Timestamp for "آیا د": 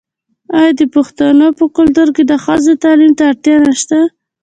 0.57-0.81